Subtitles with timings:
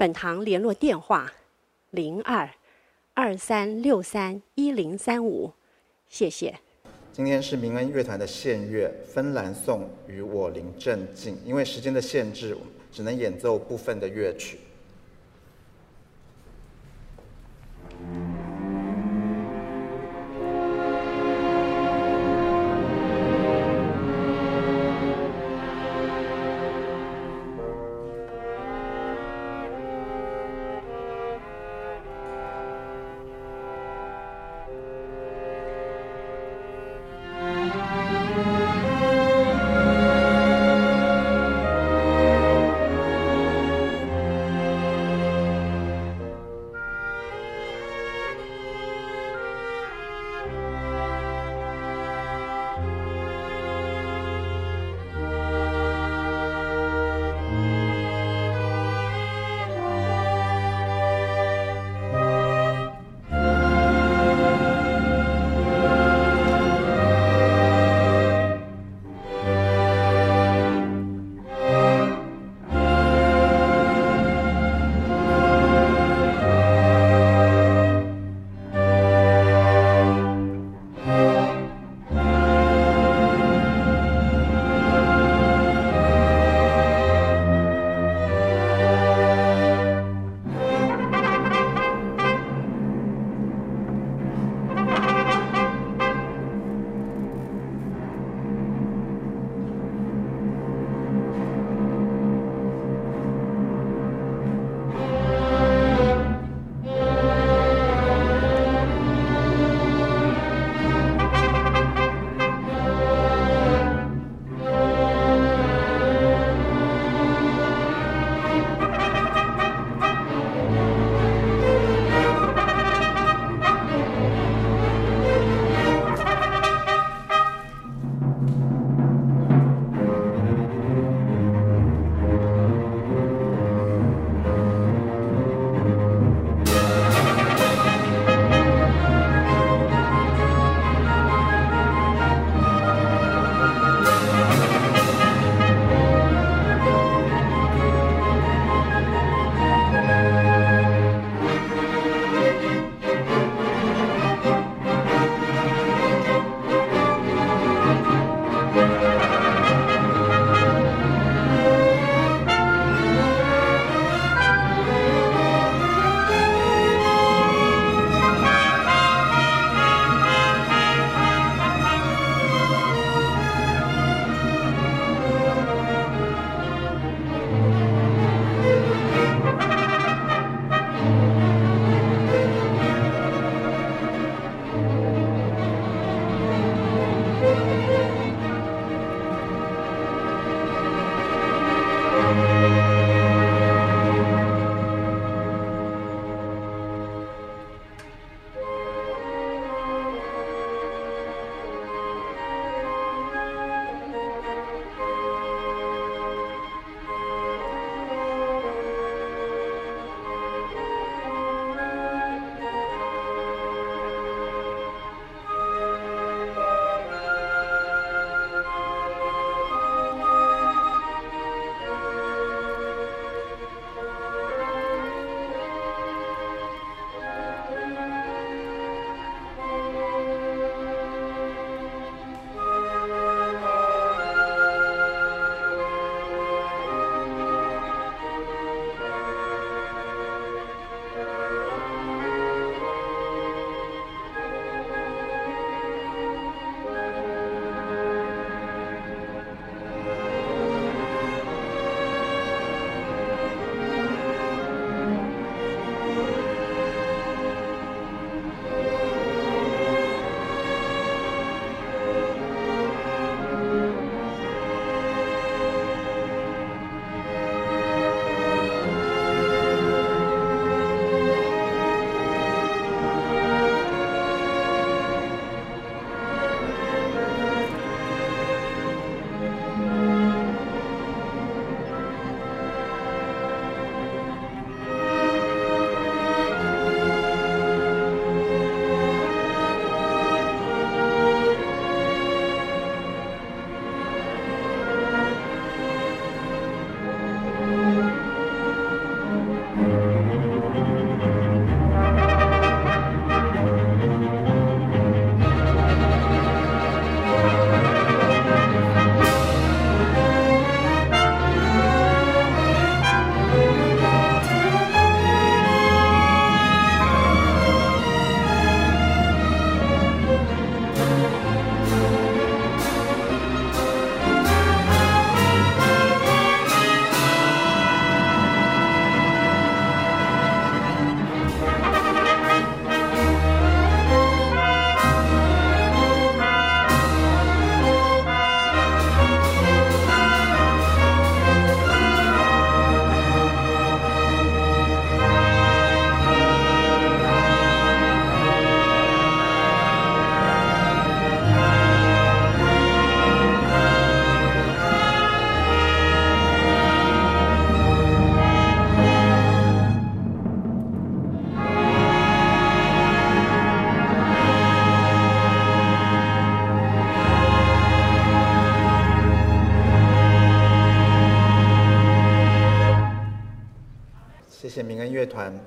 [0.00, 1.30] 本堂联络电话：
[1.90, 2.48] 零二
[3.12, 5.52] 二三六三一零三五，
[6.08, 6.58] 谢谢。
[7.12, 12.56] 今天是民恩乐团的献乐《芬兰颂与我灵镇静》，因为时间的限制，
[12.90, 14.60] 只能演奏部分的乐曲。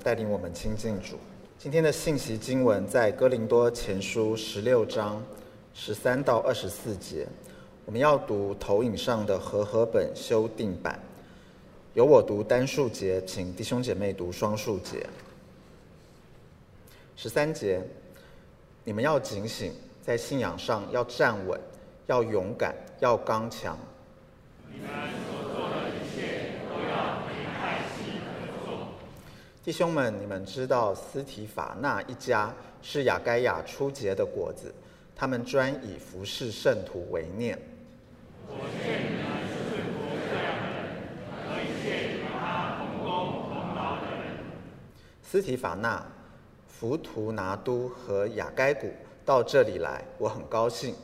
[0.04, 1.16] 带领我们亲近主。
[1.58, 5.20] 今天的信息经文在哥林多前书十六章
[5.72, 7.26] 十三到二十四节。
[7.86, 11.00] 我们要读投影上的和合本修订版，
[11.94, 15.06] 由我读单数节，请弟兄姐妹读双数节。
[17.16, 17.80] 十三节，
[18.84, 19.72] 你们要警醒，
[20.02, 21.58] 在信仰上要站稳，
[22.08, 23.78] 要勇敢，要刚强。
[29.64, 32.52] 弟兄们，你们知道斯提法纳一家
[32.82, 34.70] 是亚该亚初结的果子，
[35.16, 37.58] 他们专以服侍圣徒为念。
[38.46, 40.84] 我劝你们顺服这样的人，
[41.48, 44.36] 和一切与他同工同劳的人。
[45.22, 46.06] 斯提法纳、
[46.68, 48.92] 弗图拿都和亚该古
[49.24, 50.94] 到这里来，我很高兴，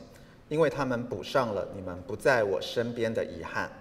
[0.49, 3.71] 因为他们补上了你们不在我身边的遗憾。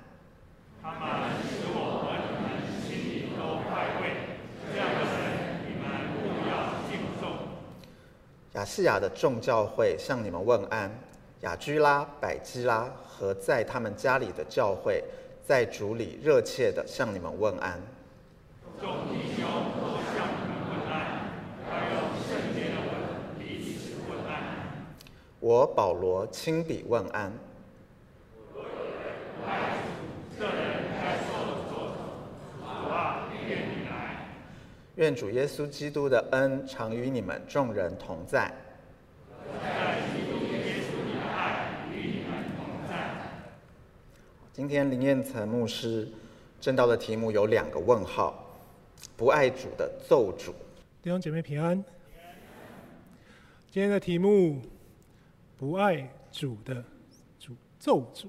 [0.83, 2.49] 他们使我和你们
[2.81, 4.17] 心里都快慰。
[8.55, 10.91] 亚细亚的众教会向你们问安，
[11.43, 15.05] 雅居拉、百基拉和在他们家里的教会，
[15.47, 17.81] 在主里热切地向你们问安。
[18.81, 19.45] 众弟兄
[19.81, 21.31] 都向你们问安，
[21.71, 24.67] 还有圣洁的们彼此问安。
[25.39, 27.33] 我保罗亲笔问安。
[35.01, 38.55] 愿主耶稣基督的恩常与你们众人同在。
[44.53, 46.07] 今天林彦岑牧师
[46.61, 48.45] 证道的题目有两个问号：
[49.17, 50.53] 不爱主的咒主。
[51.01, 51.83] 弟兄姐妹平安。
[53.71, 54.61] 今天的题目：
[55.57, 56.85] 不爱主的
[57.39, 58.29] 主咒主，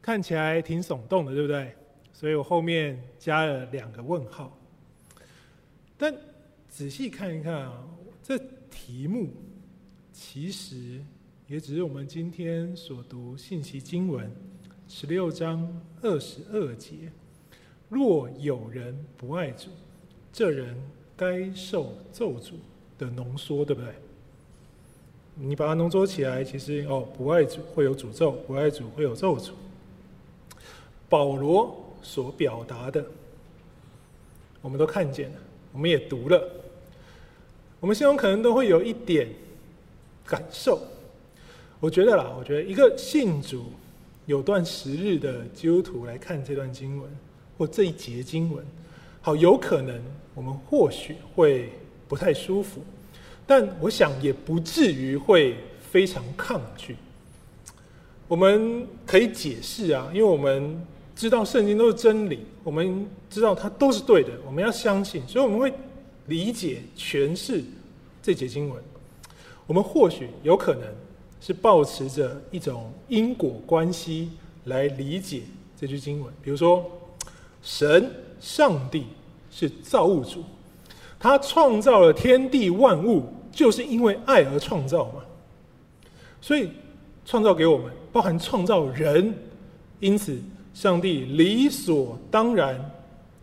[0.00, 1.74] 看起来挺耸动的，对不对？
[2.12, 4.56] 所以我后面加了两个问号。
[5.98, 6.14] 但
[6.68, 7.84] 仔细看一看啊，
[8.22, 8.38] 这
[8.70, 9.30] 题目
[10.12, 11.02] 其实
[11.48, 14.30] 也只是我们今天所读信息经文
[14.88, 15.68] 十六章
[16.00, 17.10] 二十二节。
[17.88, 19.70] 若有人不爱主，
[20.32, 20.76] 这人
[21.16, 22.52] 该受咒诅
[22.96, 23.92] 的浓缩，对不对？
[25.34, 29.50] 你把它浓缩起来，其实哦，不爱主会有诅咒，不爱主会有咒诅。
[31.08, 33.04] 保罗所表达的，
[34.60, 35.38] 我们都看见了。
[35.72, 36.42] 我们也读了，
[37.78, 39.28] 我们心中可能都会有一点
[40.26, 40.80] 感受。
[41.78, 43.66] 我觉得啦，我觉得一个信主
[44.26, 47.10] 有段时日的基督徒来看这段经文
[47.56, 48.64] 或这一节经文，
[49.20, 50.00] 好，有可能
[50.34, 51.70] 我们或许会
[52.08, 52.82] 不太舒服，
[53.46, 55.56] 但我想也不至于会
[55.90, 56.96] 非常抗拒。
[58.26, 60.80] 我们可以解释啊，因为我们。
[61.18, 65.74] 知道圣经都是真理，我们知道它都是对的，我们要相信，所以我们会
[66.26, 67.60] 理解诠释
[68.22, 68.80] 这节经文。
[69.66, 70.84] 我们或许有可能
[71.40, 74.30] 是抱持着一种因果关系
[74.66, 75.42] 来理解
[75.76, 76.88] 这句经文，比如说，
[77.62, 78.08] 神
[78.40, 79.04] 上帝
[79.50, 80.44] 是造物主，
[81.18, 85.24] 他创造了天地万物，就是因为爱而创造嘛，
[86.40, 86.70] 所以
[87.26, 89.34] 创造给我们，包含创造人，
[89.98, 90.40] 因此。
[90.78, 92.78] 上帝理所当然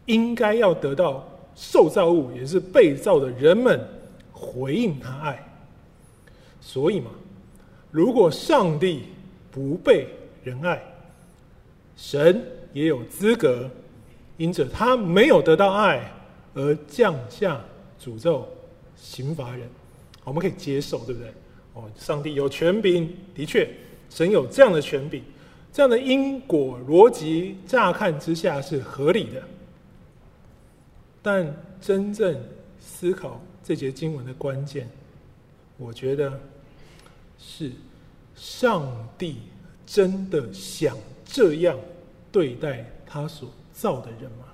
[0.06, 1.22] 应该要得到
[1.54, 3.78] 受造物，也是被造的人们
[4.32, 5.46] 回应他爱。
[6.62, 7.12] 所以嘛，
[7.92, 9.04] 如果上帝
[9.52, 10.08] 不被
[10.46, 10.82] 人爱，
[11.98, 13.70] 神也有资格
[14.38, 16.10] 因着他没有得到爱
[16.54, 17.62] 而降下
[18.02, 18.48] 诅咒
[18.96, 19.68] 刑罚人。
[20.24, 21.30] 我们可以接受，对不对？
[21.74, 23.70] 哦，上帝有权柄，的确，
[24.10, 25.22] 神有这样的权柄。
[25.76, 29.44] 这样的因果逻辑，乍看之下是合理的，
[31.22, 32.34] 但真正
[32.80, 34.90] 思考这节经文的关键，
[35.78, 36.40] 我觉得
[37.38, 37.74] 是
[38.38, 39.36] 上帝
[39.86, 41.78] 真的想这样
[42.32, 44.46] 对待他所造的人吗？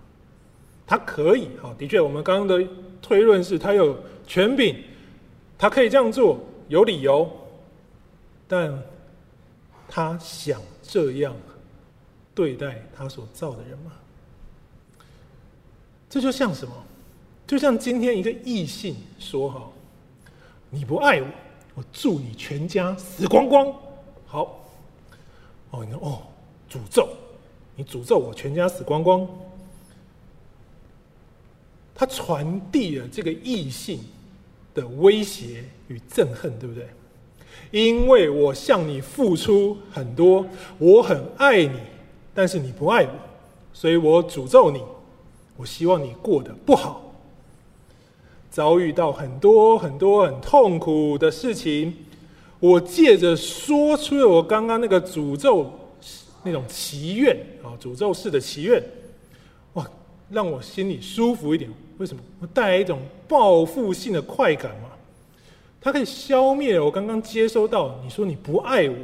[0.87, 2.67] 他可以，好，的确，我们刚刚的
[2.99, 4.75] 推论是他有权柄，
[5.55, 7.31] 他可以这样做，有理由，
[8.47, 8.75] 但
[9.87, 10.59] 他想。
[10.91, 11.33] 这样
[12.36, 13.93] 对待他所造的人吗？
[16.10, 16.74] 这就像什么？
[17.48, 19.71] 就像今天一个异性说：“哈，
[20.69, 21.27] 你不爱我，
[21.75, 23.74] 我祝你全家死光光。”
[24.27, 24.69] 好，
[25.69, 26.21] 哦，你说哦，
[26.69, 27.07] 诅咒，
[27.77, 29.25] 你诅咒我全家死光光。
[31.95, 34.03] 他传递了这个异性
[34.74, 36.89] 的威胁与憎恨，对不对？
[37.72, 40.46] 因为我向你付出很多，
[40.77, 41.79] 我很爱你，
[42.34, 43.12] 但是你不爱我，
[43.74, 44.81] 所以我诅咒你。
[45.58, 47.13] 我希望你过得不好，
[48.50, 51.93] 遭遇到很多很多很痛苦的事情，
[52.60, 55.72] 我借着说出了我刚刚那个诅咒
[56.43, 58.84] 那种祈愿啊，诅咒式的祈愿，
[59.74, 59.88] 哇，
[60.31, 61.70] 让我心里舒服一点。
[62.00, 62.24] 为什么？
[62.39, 64.89] 我带来一种报复性的快感嘛。
[65.83, 68.95] 它可以消灭我刚刚接收到你说你不爱我，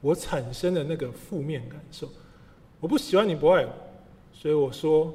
[0.00, 2.08] 我产生的那个负面感受。
[2.78, 3.72] 我不喜欢你不爱我，
[4.32, 5.12] 所以我说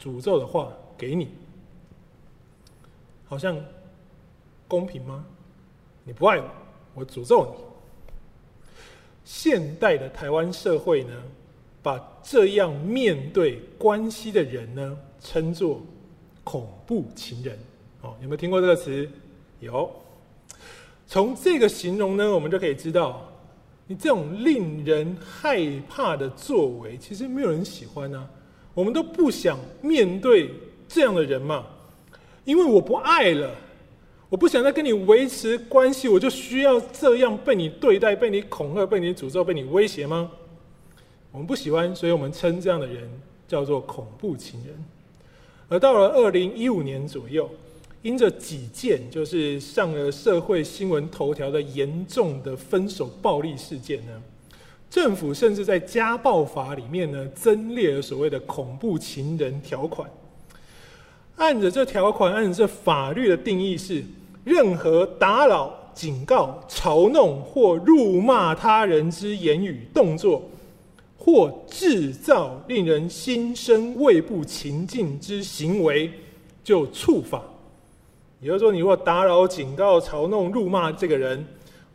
[0.00, 1.28] 诅咒的话给你，
[3.26, 3.58] 好像
[4.68, 5.24] 公平吗？
[6.04, 6.48] 你不爱我，
[6.94, 7.64] 我诅咒你。
[9.24, 11.12] 现代的台湾社会呢，
[11.82, 15.82] 把这样面对关系的人呢，称作
[16.44, 17.58] 恐怖情人。
[18.02, 19.10] 哦，有没有听过这个词？
[19.58, 19.90] 有。
[21.10, 23.26] 从这个形容呢，我们就可以知道，
[23.86, 28.28] 你这种令人害怕的作为，其实没有人喜欢啊。
[28.74, 30.50] 我们都不想面对
[30.86, 31.64] 这样的人嘛，
[32.44, 33.50] 因为我不爱了，
[34.28, 40.30] 我不想再跟你维持关系，我就需要这样被你对待、被你恐吓、被你诅咒、被你威胁吗？
[41.32, 43.10] 我们不喜欢，所以我们称这样的人
[43.48, 44.76] 叫做恐怖情人。
[45.70, 47.48] 而到了二零一五年左右。
[48.02, 54.22] 因着几件就是上了社会新闻头条的严重的分手暴力事件呢，
[54.88, 60.08] 政府甚至在家暴法里面呢增列了所谓的恐怖情人条款。
[61.36, 64.02] 按着这条款，按着这法律的定义是：
[64.44, 70.42] 任何打扰、警告、嘲弄或辱骂他人之言语、动作，
[71.16, 76.10] 或制造令人心生畏怖情境之行为，
[76.64, 77.42] 就触法。
[78.40, 81.44] 也就是说，你如果打扰、警告、嘲弄、辱骂这个人，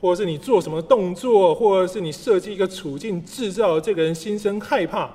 [0.01, 5.09] 或者是你做什么动作，或者是你设计一个处境，制造这个人心生害怕，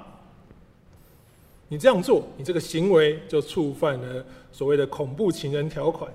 [1.68, 6.11] 你这样做，你这个行为就触犯了所谓的恐怖情人条款。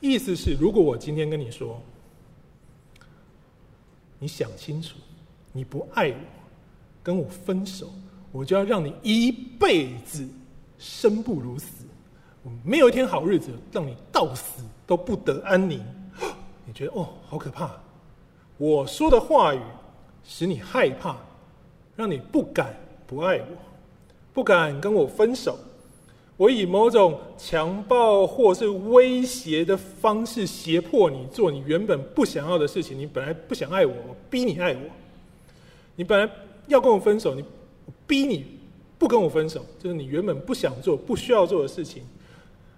[0.00, 1.80] 意思是，如果我今天跟你说，
[4.18, 4.96] 你想清楚，
[5.52, 6.16] 你不爱我，
[7.02, 7.90] 跟我分手，
[8.32, 10.26] 我就要让你一辈子
[10.78, 11.85] 生不如死。
[12.64, 15.84] 没有一天好日子，让你到死都不得安宁。
[16.64, 17.70] 你觉得哦，好可怕！
[18.58, 19.60] 我说的话语
[20.24, 21.16] 使你害怕，
[21.94, 22.74] 让你不敢
[23.06, 23.56] 不爱我，
[24.32, 25.58] 不敢跟我分手。
[26.36, 32.98] 我以某种强暴或是威胁的方式胁迫你做你原本不想要的事情。
[32.98, 34.80] 你本来不想爱我，我逼你爱我。
[35.94, 36.30] 你本来
[36.66, 37.42] 要跟我分手，你
[38.06, 38.44] 逼你
[38.98, 42.02] 不跟我分手，就是你原本不想做、不需要做的事情。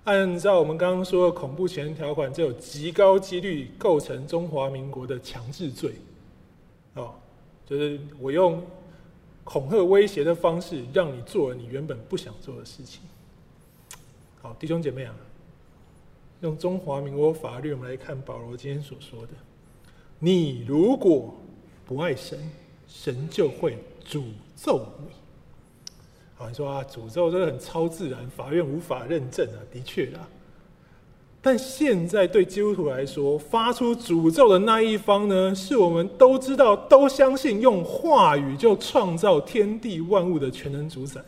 [0.04, 5.92] 按照我们刚刚说的恐怖情人条款，就有极高几率构成中华民国的强制罪，
[6.94, 7.14] 哦，
[7.66, 8.62] 就是我用
[9.44, 13.02] 恐吓威胁的方式让你做了你原本不想做的事情。
[14.40, 15.14] 好，弟兄姐妹啊，
[16.40, 19.32] 用中华民国法律，我们来看保罗今天所说的：
[20.18, 21.34] 你如果
[21.84, 22.38] 不爱神，
[22.86, 23.76] 神就会
[24.06, 24.22] 诅
[24.56, 25.14] 咒你。
[26.40, 30.22] 好，你说啊，诅咒这个很超自然，法院无法认证啊，的确啊。
[31.42, 41.20] 但现在对基督徒来说，发出诅咒的那一方呢，是我们都知道、都相信用话语就创造天地万物的全能主宰。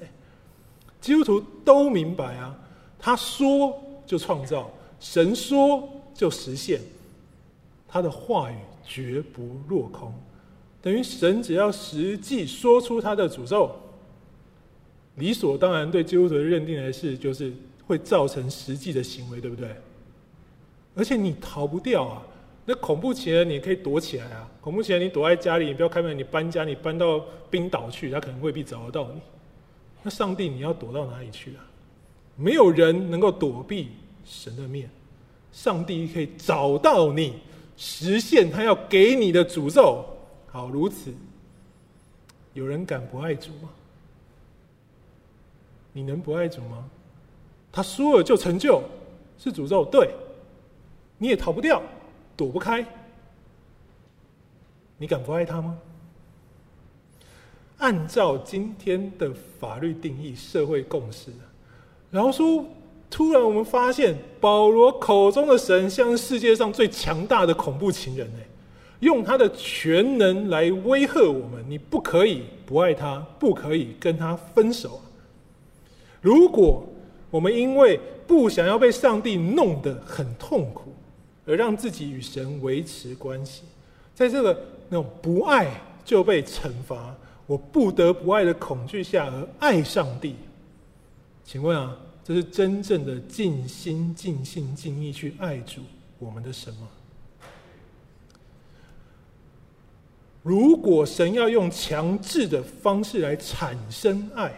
[1.01, 2.57] 基督徒都明白啊，
[2.97, 3.77] 他说
[4.07, 6.81] 就创造，神说就实现，
[7.89, 8.55] 他的话语
[8.87, 10.15] 绝不落空。
[10.81, 13.75] 等于神只要实际说出他的诅咒。
[15.21, 17.53] 理所当然，对基督徒的认定的是，就是
[17.87, 19.69] 会造成实际的行为，对不对？
[20.97, 22.23] 而且你逃不掉啊！
[22.67, 24.51] 那恐怖情人你可以躲起来啊！
[24.61, 29.21] 恐怖情人你躲在家里，你不要开门，你搬家，你搬到冰岛去，他可能未必找得到你。
[30.03, 31.65] 那上帝你要躲到哪里去啊？
[32.37, 33.91] 没有人能够躲避
[34.25, 34.91] 神的面，
[35.53, 37.35] 上帝可以找到你，
[37.77, 40.05] 实现他要给你的诅咒。
[40.47, 41.13] 好，如此，
[42.55, 43.71] 有人敢不爱主吗？
[45.93, 46.85] 你能不爱主吗？
[47.73, 48.83] 他输了就成就，
[49.39, 50.11] 是诅咒，对，
[51.19, 51.83] 你也逃不掉，
[52.37, 52.85] 躲不开。
[54.99, 55.79] 你敢不爱他吗？
[57.79, 61.31] 按照今天的法律定义、社会共识，
[62.11, 62.67] 然后说，
[63.09, 68.47] 突然我们发现，保罗口中的神像是世界上最强大的恐怖情人，哎，
[68.99, 71.65] 用他的全能来威吓我们。
[71.69, 75.01] 你不可以不爱他，不可以跟他分手。
[76.21, 76.87] 如果
[77.31, 80.93] 我们因为不想要被上帝弄得很痛苦，
[81.47, 83.63] 而让自己与神维持关系，
[84.15, 85.69] 在这个那种不爱
[86.05, 87.15] 就被惩罚，
[87.47, 90.37] 我不得不爱的恐惧下而爱上帝，
[91.45, 95.81] 请问啊，这是真正的尽心、尽性、尽意去爱主
[96.19, 96.89] 我们的神吗？
[100.43, 104.53] 如果神要用强制的方式来产生爱，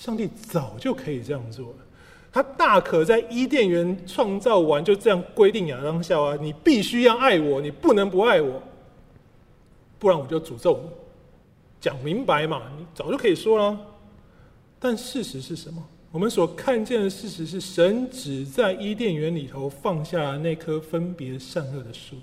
[0.00, 1.74] 上帝早就可以这样做了。
[2.32, 8.62] 他大可在伊甸园创造完就这样规定亚当夏娃：你必须要爱我，你不能不爱我，
[9.98, 10.88] 不然我就诅咒你。
[11.82, 13.78] 讲明白嘛，你早就可以说了。
[14.78, 15.86] 但事实是什么？
[16.10, 22.16] 我们所看见的事实是，神只在伊甸园里头放下那棵分别善恶的树，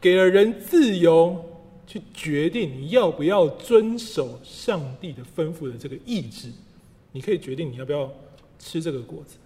[0.00, 1.44] 给了人自由。
[1.86, 6.48] 去决定你要不要遵守上帝的吩咐的这个意志，
[7.12, 8.12] 你可以决定你要不要
[8.58, 9.36] 吃这个果子，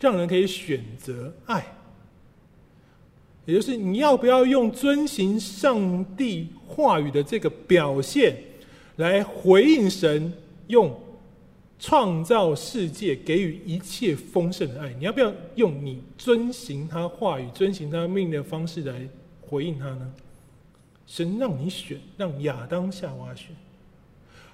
[0.00, 1.64] 让人可以选择爱，
[3.44, 8.36] 也就是你要不要用遵行上帝话语的这个表现
[8.96, 10.32] 来回应神
[10.68, 10.96] 用
[11.78, 14.92] 创造世界给予一切丰盛的爱？
[14.94, 19.08] 你要不要用你遵行他话语、遵行他命令的方式来
[19.40, 20.14] 回应他呢？
[21.06, 23.48] 神让你选，让亚当夏娃选。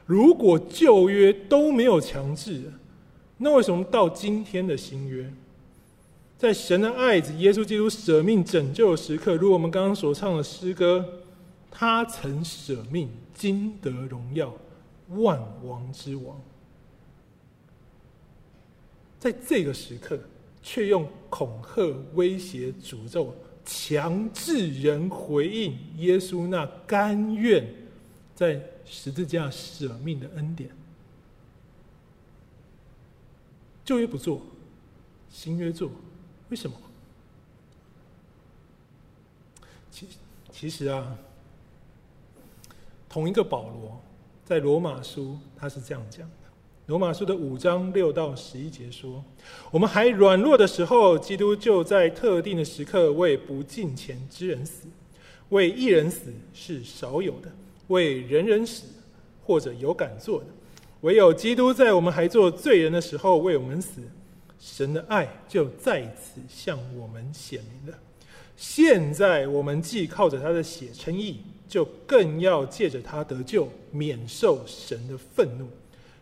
[0.08, 2.72] 如果旧约都没有强制，
[3.36, 5.30] 那为什么到今天的新约，
[6.38, 11.04] 在神的爱子耶稣基督舍命拯救的时刻，如我们刚刚所唱的诗歌，
[11.70, 14.50] 他曾舍命，今得荣耀，
[15.10, 16.40] 万王之王，
[19.18, 20.18] 在这个时刻，
[20.62, 23.34] 却用恐吓、威胁、诅咒。
[23.62, 27.62] 强制人回应耶稣那甘愿
[28.34, 28.58] 在
[28.90, 30.70] 十字架舍命的恩典，
[33.84, 34.40] 旧约不做，
[35.30, 35.90] 新约做，
[36.48, 36.76] 为什么？
[39.90, 40.08] 其
[40.50, 41.16] 其实啊，
[43.08, 44.00] 同一个保罗
[44.44, 46.34] 在罗马书他是这样讲的。
[46.86, 49.22] 罗马书的五章六到十一节说
[49.70, 54.88] ：“我们还软弱的时候，基督就在特定的时刻为不敬虔之人死。
[55.50, 57.52] 为一人死是少有的，
[57.88, 58.84] 为人人死
[59.44, 60.46] 或者有敢做的，
[61.02, 64.00] 唯有基督在我们还做罪人的时候为我们死。
[64.60, 67.98] 神的爱就在此向我们显明了。
[68.56, 75.68] 现在我们既靠着他的血称义，就更要借着他得救，免受神的愤怒。”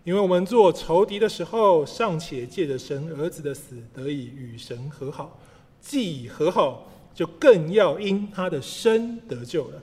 [0.04, 5.36] 因为我们做仇敌的时候，尚且借着神儿子的死得以与神和好；
[5.80, 9.82] 既已和好，就更要因他的生得救了。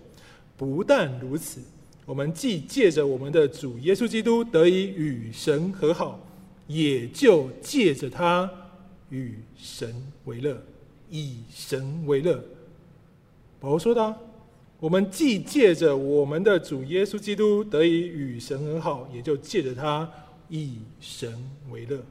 [0.58, 1.62] 不但如此，
[2.06, 6.20] 我们既借着我们的主耶稣基督得以与神和好，
[6.68, 8.50] 也就借着他
[9.10, 9.94] 与神
[10.26, 10.62] 为乐，
[11.10, 12.44] 以神为乐。
[13.60, 14.16] 保罗说的。
[14.80, 20.12] 我们既借着我们的主耶稣基督得以与神和好，也就借着他
[20.50, 21.34] 以神
[21.72, 22.04] 为乐。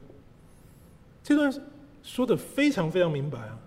[1.23, 1.53] 这段
[2.01, 3.59] 说的非常非常明白啊，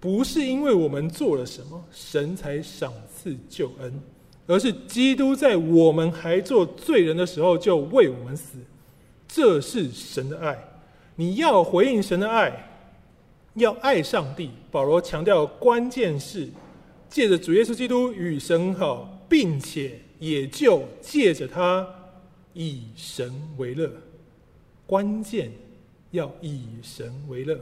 [0.00, 4.00] 不是因为我们做了什么，神才赏赐救恩，
[4.46, 8.58] 而是基督在我们还做罪人的时候就为我们死，
[9.26, 10.56] 这是神的爱。
[11.16, 12.70] 你要回应神的爱，
[13.54, 14.50] 要爱上帝。
[14.70, 16.48] 保罗强调关键是。
[17.10, 21.88] 借着主耶稣基督与神好，并且也就借着他
[22.52, 23.90] 以神为乐。
[24.86, 25.50] 关键
[26.10, 27.58] 要以神为乐，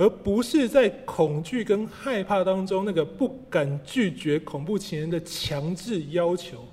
[0.00, 6.66] 而不是在恐惧跟害怕当中那个不敢拒绝恐怖情人的强制要求，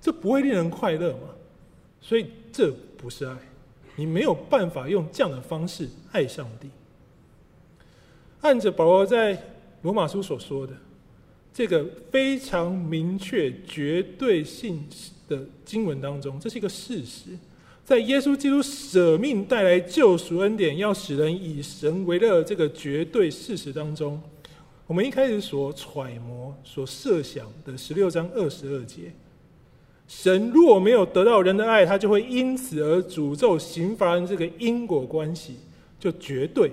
[0.00, 1.28] 这不会令人快乐吗？
[2.00, 3.36] 所以这不是爱，
[3.94, 6.68] 你没有办法用这样的方式爱上帝。
[8.40, 9.40] 按着保罗在
[9.82, 10.74] 罗马书所说的。
[11.54, 14.82] 这个非常明确、绝对性
[15.28, 17.38] 的经文当中，这是一个事实。
[17.84, 24.22] 在耶稣基督舍命带来救赎恩典，要使人以神为乐这个绝对事实当中，
[24.86, 29.12] 我们一开始所揣摩、所设想的十六章二十二节，
[30.06, 34.26] 神若没有得到人的爱，他就会因此而诅咒刑罚人。
[34.26, 35.56] 这个因果关系，
[35.98, 36.70] 就绝对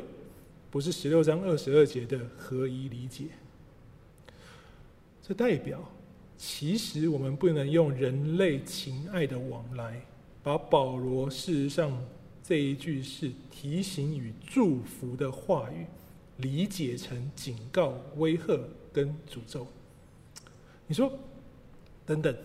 [0.70, 3.26] 不是十六章二十二节的合一理解。
[5.28, 5.80] 这代表，
[6.38, 10.02] 其实我们不能用人类情爱的往来，
[10.50, 11.96] 把保罗事实上
[12.44, 15.86] 这一句是提醒与祝福的话语，
[16.38, 18.60] 理解成警告、威吓
[18.92, 19.68] 跟诅咒。
[20.88, 21.14] 你说，
[22.04, 22.36] 等等，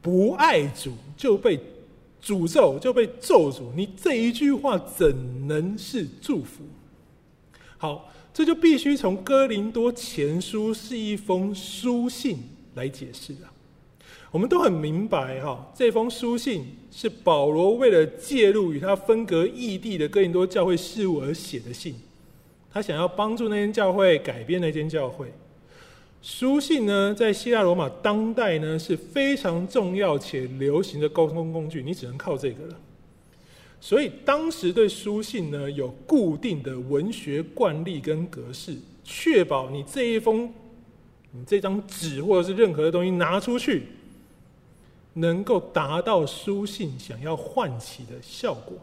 [0.00, 1.60] 不爱主就被
[2.22, 6.64] 诅咒，就被咒诅，你这一句话怎能是祝福？
[7.76, 8.10] 好。
[8.32, 12.38] 这就必须从哥林多前书是一封书信
[12.74, 13.53] 来解释了。
[14.34, 21.94] 我们都很明白哈，这封书信是保罗为了介入与他分隔异地的哥林多教会事务而写的信，
[22.68, 25.32] 他想要帮助那间教会改变那间教会。
[26.20, 32.76] 书信呢，在希腊罗马当代呢是非常重要且流行的沟通工具，你只能靠这个了。
[33.80, 40.52] 所以当时对书信呢有固定的文学惯例跟格式，确保你这一封、
[41.30, 43.84] 你这张纸或者是任何的东西拿出去，
[45.14, 48.76] 能够达到书信想要唤起的效果，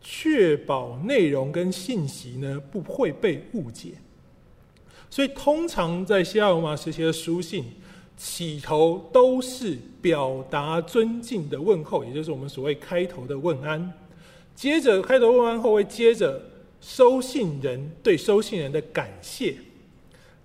[0.00, 3.92] 确保内容跟信息呢不会被误解。
[5.08, 7.64] 所以通常在希腊罗马时期的书信，
[8.16, 13.92] 起头都是表达尊敬的问候，也就是我们所谓开头的问安。
[14.54, 16.40] 接着开头问安后，会接着
[16.80, 19.56] 收信人对收信人的感谢，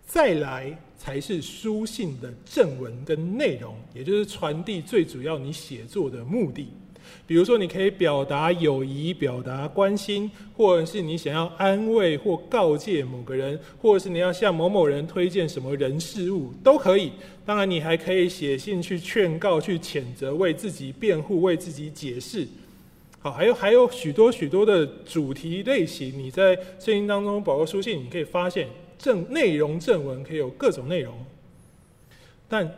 [0.05, 6.67] 再来才是书信的正文跟内容，也就是传递最主要你写作的目的。
[7.27, 17.11] 比如说，你可以表达友谊、表达关心，或者是你想要安慰或告诫某个人，或者是你要向某某人推荐什么人事物，都可以。
[17.45, 22.47] 当然，你还可以写信去劝告、去谴责、为自己辩护、为自己解释。
[23.19, 31.13] 好，还有还有许多许多的主题类型，你在圣经当中，保罗书信，你可以发现正内容正文可以有各种内容，
[32.47, 32.69] 但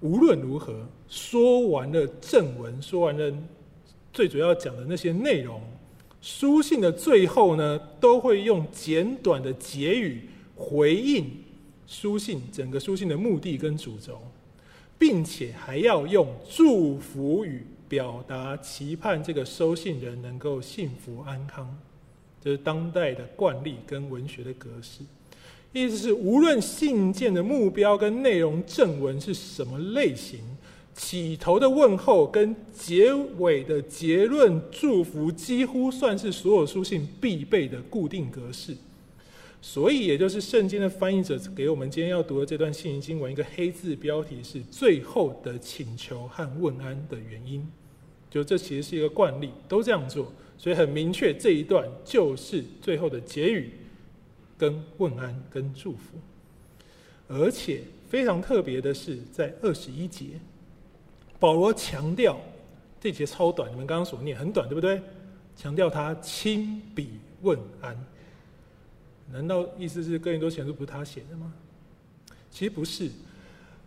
[0.00, 3.32] 无论如何，说完了正文，说完了。
[4.12, 5.58] 最主要讲的那些内容，
[6.20, 11.30] 书信的最后呢，都会用简短的结语回应
[11.86, 14.20] 书信整个书信的目的跟主轴，
[14.98, 21.74] 并且还要用祝福语表达期盼这个收信人能够幸福安康，
[22.38, 25.02] 这是当代的惯例跟文学的格式。
[25.72, 30.40] 意思是，无论信件的目标跟内容正文是什么类型。
[30.94, 38.76] 起头的问候跟结尾的结论祝福，几乎算是所有书信必备的固定格式。
[39.62, 47.66] 所以，也就是圣经的翻译者给我们今天要读的这段信息经文一个黑字标题是“最后的请求和问安”的原因。
[48.28, 53.70] 就这其实是一个惯例，都这样做，所以很明确这一段就是最后的结语，
[54.56, 56.18] 跟问安跟祝福。
[57.28, 60.26] 而且非常特别的是，在二十一节。
[61.38, 62.38] 保罗强调，
[63.00, 65.00] 这节超短，你们刚刚所念很短，对不对？
[65.56, 67.96] 强调他亲笔问安，
[69.30, 71.52] 难道意思是哥林多前书不是他写的吗？
[72.50, 73.10] 其实不是，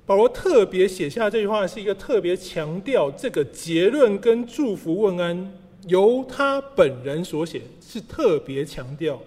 [0.06, 5.54] 保罗特别写下这句话，是一个特别强调这个结论跟祝福问安
[5.88, 9.22] 由他本人所写，是特别强调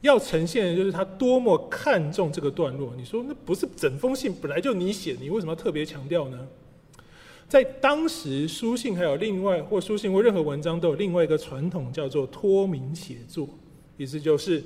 [0.00, 2.92] 要呈现的就是他多么看重这个段落。
[2.96, 6.46] 你说那不是整封信本来就你写，你为什么要特别强调呢？
[7.48, 13.48] 在当时，书信还有另外或书信或任何文章都有另外一个传统，叫做托名写作，
[13.96, 14.62] 意思就是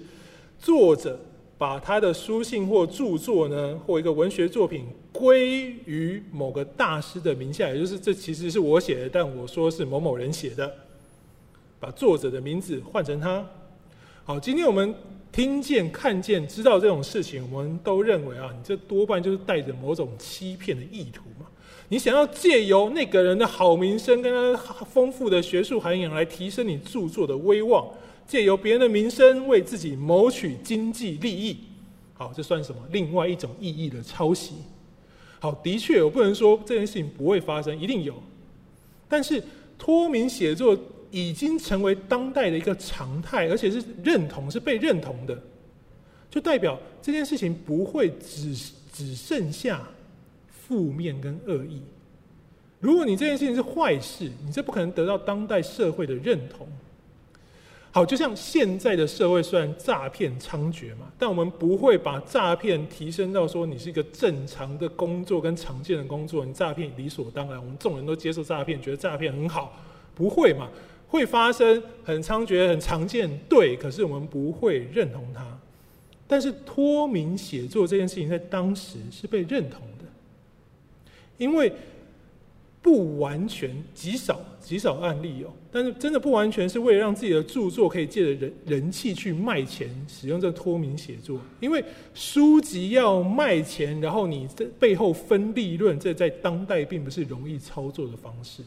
[0.58, 1.20] 作者
[1.56, 10.74] 把他的书信或著作呢，或一个文学作品归于某个大师的名下，也就是这其实是我写的，但我说是某某人写的，
[11.78, 13.46] 把作者的名字换成他。
[14.24, 14.92] 好，今天我们
[15.32, 21.46] 听见、看见、知道这种事情，我们都认为啊，你这多半就是带着某种欺骗的意图嘛。
[21.88, 27.86] 你想要借由那个人的好名声跟他丰富的学术涵养来提升你著作的威望，
[28.26, 31.56] 借由别人的名声为自己谋取经济利益，
[32.14, 32.80] 好，这算什么？
[32.90, 34.54] 另外一种意义的抄袭。
[35.38, 38.14] 好，的确，我不能说这件事情不会发生，一定有。
[39.08, 39.42] 但是
[39.76, 40.78] 脱名写作
[41.12, 45.40] 已经成为当代的一个常态，而且是认同，是被认同的，
[46.29, 48.53] 就代表这件事情不会只
[48.92, 49.81] 只剩下。
[50.64, 51.83] 负面跟恶意，
[52.81, 56.66] 如果你这件事情是坏事，你这不可能得到当代社会的认同。
[57.90, 69.79] 好，就像现在的社会虽然诈骗猖獗嘛，但我们不会把诈骗提升到说你是一个正常的工作跟常见的工作，你诈骗理所当然，我们众人都接受诈骗，觉得诈骗很好，
[70.14, 70.70] 不会嘛？
[71.12, 75.46] 会发生很猖獗、很常见，对，可是我们不会认同它。
[76.27, 80.07] 但是脱名写作这件事情在当时是被认同的。
[81.37, 81.70] 因为
[82.81, 91.38] 不完全极少极少案例有，但是真的不完全是为了让自己的著作可以借着人人气去卖钱，使用这脱名写作。
[91.61, 98.62] 因为书籍要卖钱，然后你在背后分利润，这在当代并不是容易操作的方式。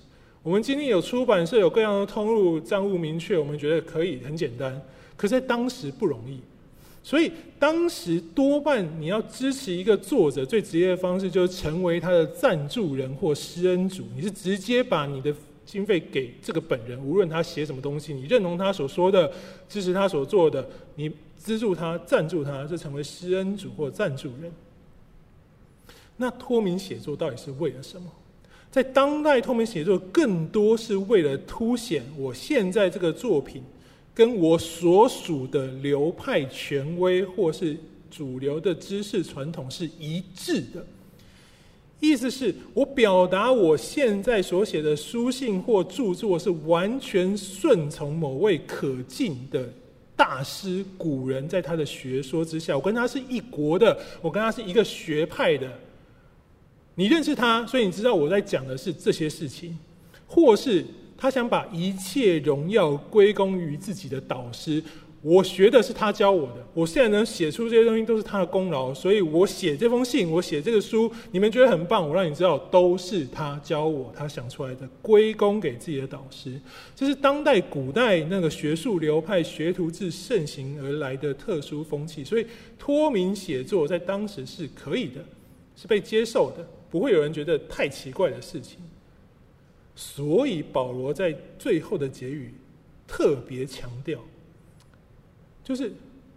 [0.45, 4.79] 我们今天有出版社，有各样的通路，账务明确，我们觉得可以很简单。
[5.17, 6.39] 可是在当时不容易，
[7.01, 14.03] 所以当时多半你要支持一个作者，最直接的方式就是成为他的赞助人或施恩主。
[14.15, 15.33] 你是直接把你的
[15.65, 19.33] 经费给这个本人，无论他写什么东西，你认同他所说的，
[19.67, 24.51] 支持他所做的，你资助他、赞助他，就成为施恩主或赞助人。
[26.17, 28.11] 那托名写作到底是为了什么？
[28.75, 33.63] 在当代，透明写作更多是为了凸显我现在这个作品
[34.13, 37.77] 跟我所属的流派权威或是
[38.11, 40.85] 主流的知识传统是一致的。
[42.01, 49.69] 意思是我表达我现在所写的书信或著作是完全顺从某位可敬的
[50.17, 55.71] 大师古人在他的学说之下，我跟他是一国的，我跟他是一个学派的。
[56.95, 59.77] 你认识他，所以你知道我在讲的是这些事情，
[60.25, 60.85] 或是
[61.17, 64.81] 他想把一切荣耀归功于自己的导师。
[65.21, 76.61] 我学的是他教我的，我现在能写出这些东西都是他的功劳，所以我写这封信，我写这个书，你们觉得很棒，我让你知道都是他教我，他想出来的，归功给自己的导师。
[76.95, 82.45] 这是当代古代那个学术流派学徒制盛行而来的特殊风气，所以
[82.77, 85.25] 托名写作在当时是可以的，
[85.75, 86.63] 是被接受的。
[86.89, 88.79] 不会有人觉得太奇怪的事情，
[89.95, 92.53] 所以保罗在最后的结语
[93.07, 94.19] 特别强调，
[95.63, 95.91] 就是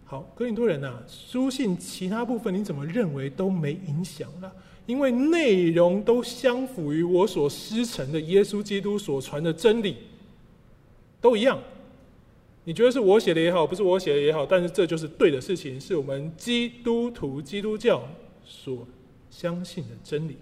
[0.05, 4.51] 好，哥林多人啊，书信其他部分你怎么认为都没影响了，
[4.85, 9.97] 因为内容都相符于我所师承的耶稣基督所传的真理，
[11.21, 11.59] 都一样。
[12.65, 18.07] 你觉得是我写的也好，不是我写的也好，但是这就是对的事情，是我们基督徒基督教
[18.43, 18.87] 所
[19.39, 20.35] 相信的真理。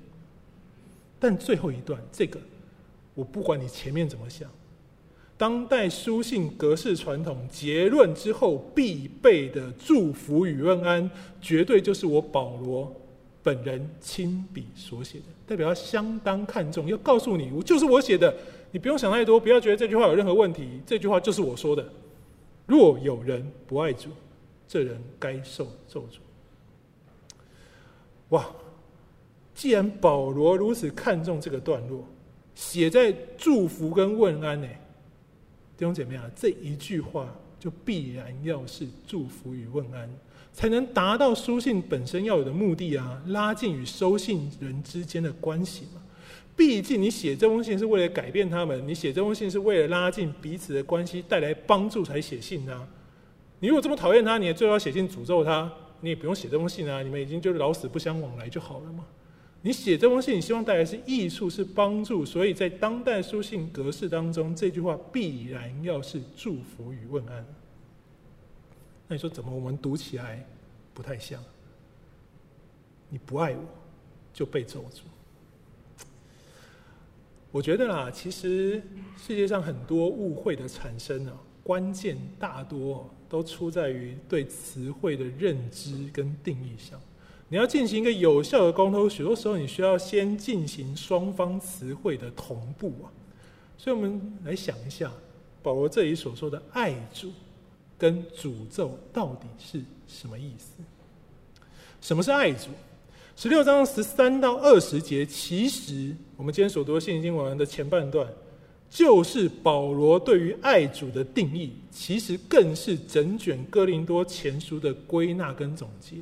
[1.20, 2.40] 但最后一段，这个
[3.14, 4.50] 我不管你前面怎么想，
[5.38, 11.08] 当代书信格式传统结论之后必备的祝福与问安，
[11.40, 12.92] 绝对就是我保罗
[13.44, 18.36] 本人亲笔所写的，代表他相当看重，要告诉你，我就是我写的，
[18.72, 21.88] 你不用想太多，不要觉得这句话有任何问题，这句话就是我说的。
[22.66, 24.10] 若有人不爱主，
[24.68, 26.18] 这人该受咒诅。
[28.30, 28.46] 哇！
[29.58, 32.08] 既然保罗如此看重这个段落，
[32.54, 34.68] 写在祝福跟问安呢，
[35.76, 40.08] 弟兄姐妹啊，这一句话就必然要是祝福与问安，
[40.54, 46.04] 才能达到书信本身要有的目的啊，拉近与收信人之间的关系嘛。
[46.56, 52.88] 毕竟你写这封信是为了改变他们，你写这封信是为了拉近彼此的关系，带来帮助才写信啊。
[53.60, 59.04] 你如果这么讨厌他，你也最好写信诅咒他，你也不用写这封信啊，你们已经就老死不相往来就好了嘛。
[59.68, 67.46] 你写这封信，你希望带来是益处，是帮助，所以在当代书信格式当中，这句话必然要是祝福与问安。
[69.10, 70.48] 那你说怎么我们读起来
[70.94, 71.44] 不太像？
[73.10, 73.66] 你不爱我，
[74.34, 75.02] 就被咒诅。
[77.52, 78.82] 我觉得啦，其实
[79.18, 86.98] 世界上很多误会的产生呢，关键大多都出在于对词汇的认知跟定义上。
[87.50, 93.08] 你要进行一个有效的沟通，许多时候你需要先进行双方词汇的同步啊。
[93.78, 95.12] 所以，我们来想一下，
[95.64, 97.32] 保罗这里所说的“爱主”
[97.98, 100.82] 跟“诅咒”到底是什么意思？
[102.02, 102.70] 什么是爱主？
[103.36, 108.28] 十六章十三到二十节，其实我们今天所读的信经文的前半段，
[108.90, 116.18] 就是保罗对于爱主的定义，其实更是整卷哥林多前书的归纳跟总结。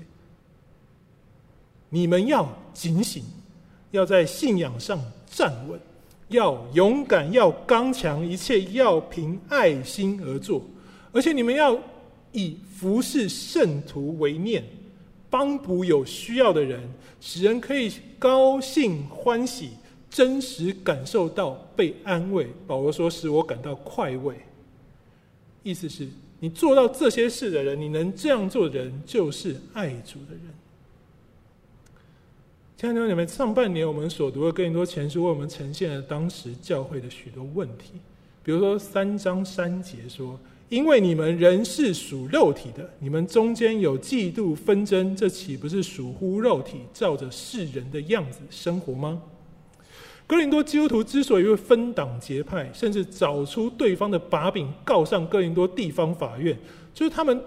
[1.90, 3.24] 你们要警醒，
[3.92, 5.80] 要在信仰上站稳，
[6.30, 10.62] 要勇敢，要刚强，一切要凭爱心而做。
[11.12, 11.80] 而且你们要
[12.32, 14.64] 以服侍圣徒为念，
[15.30, 16.82] 帮补有需要的人，
[17.22, 19.70] 使人可以高兴欢喜，
[20.10, 22.48] 真实感受到被安慰。
[22.68, 24.36] 保罗说：“使我感到快慰。”
[25.64, 26.08] 意思是
[26.40, 30.54] 你做到这些事的人，你能这样做的人，就是爱主的人。
[32.78, 37.94] 亲爱的你们，上半年我们所读的哥林多前书为我们呈现了当时教会的许多问题，
[38.44, 49.22] 比如说三章三节说：“因为你们人是属肉体的，你们中间有嫉妒纷争，这岂不是属乎肉体，照着世人的样子生活吗？”
[50.28, 56.60] 哥林多基督徒之所以会分党结派，甚至找出对方的把柄告上哥林多地方法院，
[56.94, 57.42] 就是他们。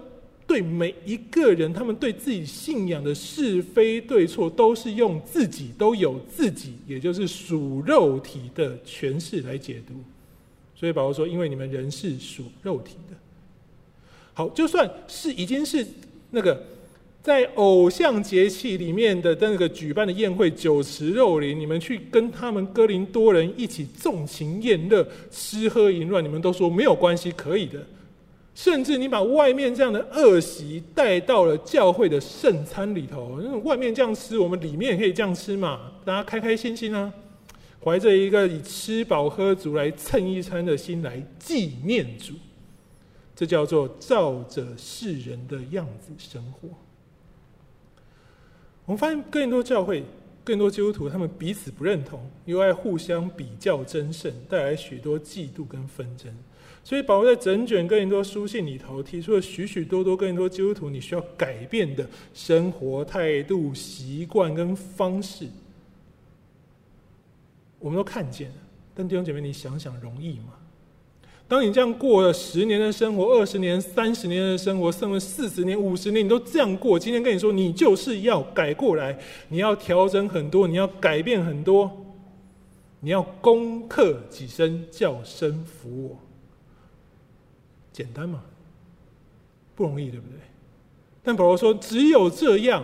[0.49, 9.93] 对每一个人，他们对自己信仰的是非对错，都是用自己都有自己，也就是属肉体的诠释来解读。
[10.75, 13.15] 所以保罗说：“因为你们人是属肉体的。”
[14.33, 15.85] 好，就算是已经是
[16.31, 16.59] 那个
[17.21, 27.85] 在偶像节气里面的那个举办的宴会，酒池肉林，你们去跟他们哥林多人一起纵情宴乐、吃喝淫乱，你们都说没有关系，可以的。
[28.55, 35.93] 甚至你把外面这样的恶习带到了教会的圣餐里头，那外面这样吃，我们里面也可以这样吃嘛？
[36.03, 37.13] 大家开开心心啊，
[37.83, 42.33] 怀着一个以吃饱喝足来蹭一餐的心来纪念主，
[43.33, 46.67] 这叫做照着世人的样子生活。
[48.85, 50.03] 我们发现更多教会、
[50.43, 56.35] 更多基督徒，他们彼此不认同，又爱互相比较争胜，带来许多嫉妒跟纷争。
[56.83, 65.47] 所以保罗在整卷哥林多书信里头提出了许许多多哥林多基督徒你需要改变的生活态度、习惯跟方式，
[67.77, 68.55] 我们都看见了。
[68.95, 70.53] 但弟兄姐妹，你想想容易吗？
[71.47, 76.99] 当你这样过了十年的生活、二十年、三十年的生活，甚至四十年、五十年，你都这样过。
[76.99, 82.05] 今天跟你说，你就是要改过来，你要调整很多，你要改变很多，
[82.99, 86.19] 你要攻克己身，叫身服我。
[87.99, 88.41] 简单吗？
[89.75, 90.39] 不容易，对不对？
[91.21, 92.81] 但保罗说，只有这样，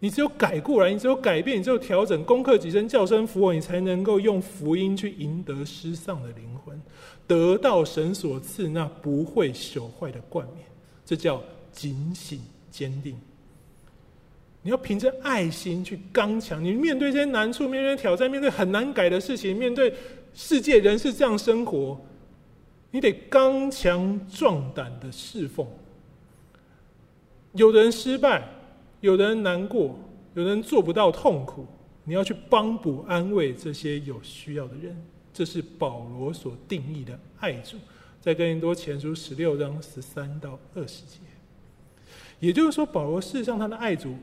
[0.00, 6.78] 你只有改过来，你只有改变，你只有调整，攻克己身，叫声服我，你才能够用福音去赢得失丧的灵魂，
[7.26, 10.66] 得到神所赐那不会朽坏的冠冕。
[11.06, 12.38] 这叫警醒
[12.70, 13.18] 坚定。
[14.60, 19.94] 你要凭着爱心去刚强，你面对这些难处，面对挑战，面对很难改的事情，面对
[20.34, 21.98] 世界人是这样生活。
[22.90, 25.66] 你得刚强壮胆的侍奉。
[27.52, 28.48] 有的人失败，
[29.00, 29.98] 有的人难过，
[30.34, 31.66] 有的人做不到痛苦，
[32.04, 34.96] 你要去帮补安慰这些有需要的人。
[35.32, 37.76] 这是保罗所定义的爱主，
[38.20, 41.18] 在哥林多前书十六章十三到二十节。
[42.40, 44.14] 也就是说，保罗事实上他的爱主。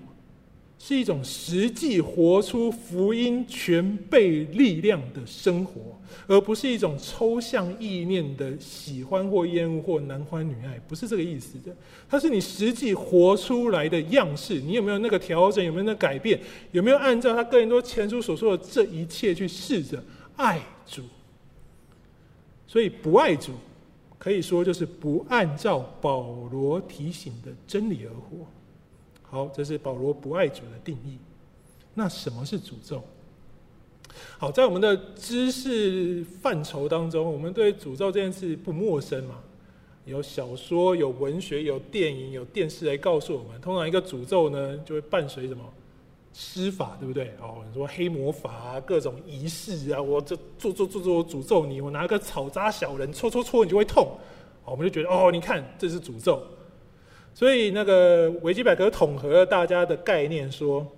[0.88, 11.76] 是一种实际活出福音全备力量的生活，而不是一种抽象意念的喜欢或厌恶或男欢女爱，不是这个意思的。
[12.08, 14.62] 它是你实际活出来的样式。
[14.62, 15.66] 你有没有那个调整？
[15.66, 16.40] 有没有那改变？
[16.72, 20.04] 有没有按照他哥林多前书所说的这一切去试着
[20.36, 21.02] 爱主？
[22.68, 23.54] 所以不爱主，
[24.20, 28.46] 可以说就是不按照保罗提醒的真理而活。
[29.36, 31.18] 好，这是保罗不爱主的定义。
[31.94, 33.04] 那什么是诅咒？
[34.38, 39.42] 好，在我们的知识范畴当中，我们对诅咒这件事不陌生嘛。
[40.06, 45.62] 有小说、有文学、有电影、有电视来告诉我们，通常一个诅咒呢，就会伴随什么
[46.32, 47.34] 施法，对不对？
[47.42, 54.18] 哦，你说黑魔法啊，各种仪式啊，我这做做做做，我诅咒你，我拿个草扎小人戳戳戳，你就会痛。
[54.64, 56.42] 好，我们就觉得哦，你看这是诅咒。
[57.36, 60.90] 所以那个维基百科统合了大家的概念说，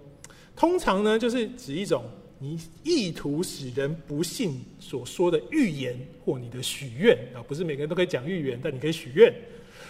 [0.56, 2.04] 通常呢就是指一种
[2.38, 9.34] 你意图使人不信所说的预言或你的许愿啊，不是每个人都可以讲预言，但你可以许愿。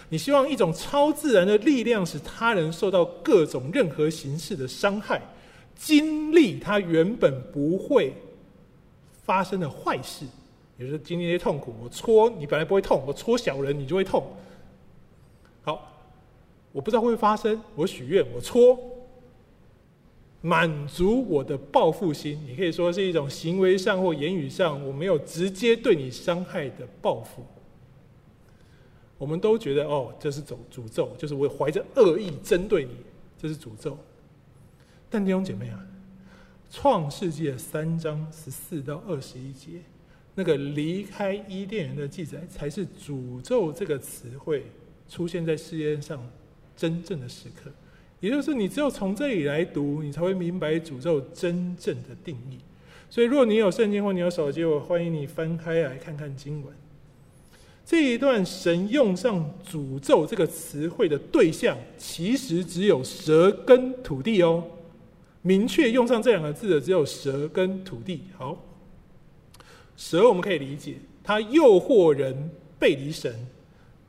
[0.07, 5.21] 你希望一种超自然的力量使他人受到各种任何形式的伤害，
[5.75, 8.13] 经历他原本不会
[9.25, 10.25] 发生的坏事，
[10.77, 11.75] 也就是经历一些痛苦。
[11.83, 14.25] 我戳你本来不会痛，我戳小人你就会痛。
[16.77, 18.77] 我不知道会不会发生，我许愿，我戳，
[20.41, 22.39] 满足我的报复心。
[22.47, 27.43] 你可以说是一种行为上或言语上，我没有直接对你伤害的报复。
[29.17, 32.91] 我们都觉得哦，这是诅诅咒，就是我怀着恶意针对你，
[33.39, 33.97] 这是诅咒。
[35.09, 35.83] 但弟兄姐妹啊，
[36.69, 39.81] 创世纪三章十四到二十一节，
[40.35, 44.67] 那个离开伊甸园的记载，才是诅咒这个词汇
[45.09, 46.23] 出现在世界上。
[46.77, 47.69] 真正的时刻，
[48.21, 52.59] 也就是你只有从这里来读，你才会明白诅咒真正的定义。
[53.09, 56.73] 所以，如果你有圣经或你有手机，我欢迎你翻开来看看经文。
[57.85, 64.63] 这一段神用上“诅咒”这个词汇的对象，其实只有蛇跟土地哦。
[65.41, 68.23] 明确用上这两个字的只有蛇跟土地。
[68.37, 68.61] 好，
[69.95, 73.33] 蛇我们可以理解，它诱惑人背离神。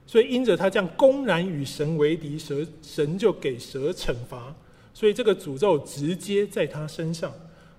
[0.08, 4.54] 所以，因着他这样公然与神为敌，蛇神就给蛇惩罚。
[4.94, 7.30] 所以，这个诅咒直接在他身上，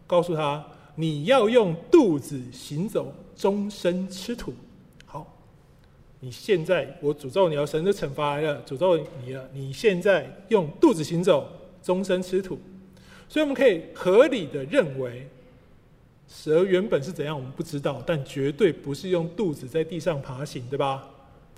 [0.05, 0.63] 告诉他：
[0.93, 4.53] 你要用肚子行走，终身吃土。
[5.07, 5.39] 好，
[6.19, 9.49] 你现在我诅咒你要神的惩罚来了，诅咒你了。
[9.51, 11.51] 你现在用肚子行走，
[11.81, 12.59] 终身吃土。
[13.27, 15.27] 所以，我们可以合理的认为，
[16.27, 21.09] 蛇原本是怎样，我们不知道，但绝对不是用肚子在地上爬行，对吧？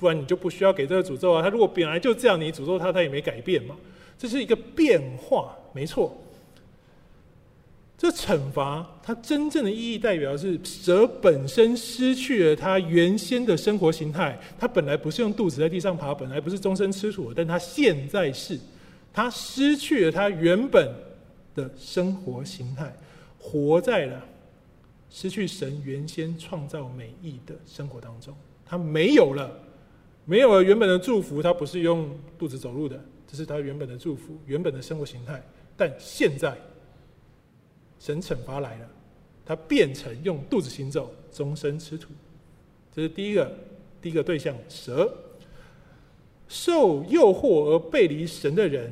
[0.02, 1.44] 不然你就不需要给这个诅咒啊。
[1.44, 3.76] 他如果本来就这样，你诅咒他，他也没改变嘛。
[4.18, 6.18] 这是一个变化，没错。
[7.96, 14.36] 这惩罚它真正的意义，代表是蛇本身失去了它原先的生活形态。
[14.58, 18.60] 它本来不是用肚子在地上爬，本来不是终身吃土，但它现在是，
[19.14, 20.92] 它失去了它原本
[21.54, 22.92] 的生活形态，
[23.38, 24.20] 活在了
[25.12, 28.36] 失去神原先创造美意的生活当中。
[28.66, 29.61] 它没有了，
[30.26, 31.42] 没有了原本的祝福。
[31.42, 35.42] 他不是用肚子走路的，这是他原本的祝福，原本的生活形态。
[35.76, 36.58] 但现在。
[38.04, 38.90] 神惩罚来了，
[39.46, 42.10] 他变成用肚子行走，终身吃土。
[42.92, 43.56] 这是第一个，
[44.02, 45.16] 第一个对象蛇。
[46.48, 48.92] 受诱惑而背离神的人，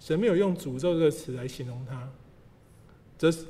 [0.00, 2.10] 神没有用诅咒这个词来形容他，
[3.18, 3.44] 则是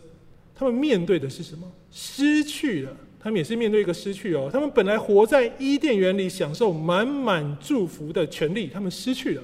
[0.57, 1.71] 他们面对的是什么？
[1.93, 4.51] 失去了，他们也是面对一个失去哦。
[4.53, 9.43] 他们本来活在伊甸园里，享受满满祝福的权利，他们失去了。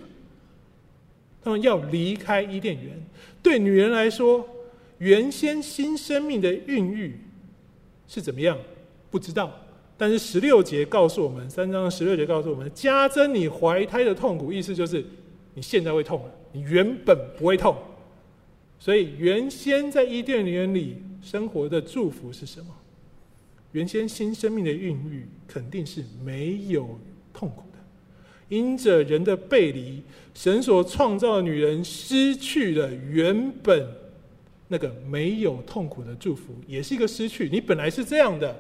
[1.43, 3.03] 他们要离开伊甸园。
[3.43, 4.47] 对女人来说，
[4.99, 7.19] 原先新生命的孕育
[8.07, 8.59] 是怎么样？
[9.11, 9.51] 不知道。
[9.97, 15.03] 但是十六节告诉我们，三章的十六节告诉我们，加增你怀胎的痛苦，意思就是
[15.55, 17.75] 你现在会痛了，你原本不会痛。
[18.79, 22.67] 所以原先在伊甸园里生活的祝福是什么？
[23.73, 26.99] 原先新生命的孕育肯定是没有
[27.33, 27.79] 痛苦的。
[28.49, 30.03] 因着人的背离，
[30.35, 33.87] 神所创造的女人失去了原本。
[34.73, 37.49] 那个没有痛苦的祝福，也是一个失去。
[37.51, 38.57] 你本来是这样的，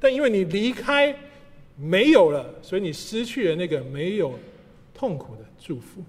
[0.00, 1.14] 但因为你离开，
[1.76, 4.38] 没有了，所以你失去了那个没有
[4.94, 6.02] 痛苦的祝福。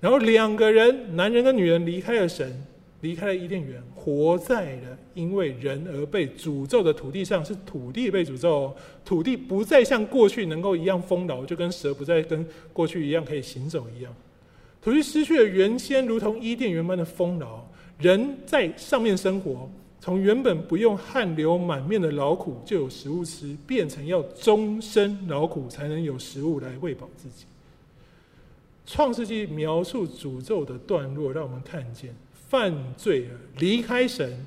[0.00, 2.66] 然后两个人，男人跟女人离开了神，
[3.02, 8.74] 离开了伊甸园，活在了因为人而被诅咒的土地上，是土地被诅咒，
[9.04, 14.10] 土地不再像过去能够一样丰饶，就跟蛇不再跟过去一样可以行走一样，
[14.80, 17.66] 土地失去了原先如同伊甸园般的丰饶。
[17.98, 19.70] 人在上面生活，
[20.00, 27.44] 从原本不用汗流满面的劳苦就有食物吃，变成要终身劳苦才能有食物来喂饱自己。
[28.86, 32.14] 创世纪描述诅咒的段落，让我们看见
[32.50, 34.44] 犯罪了，离开神，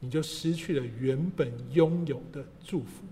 [0.00, 3.04] 你就失去了原本拥有的祝福。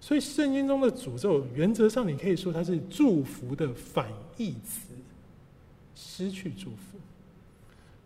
[0.00, 4.92] 所以圣经中的诅咒，原则上你可以说它是祝福的反义词，
[5.94, 6.98] 失去祝福。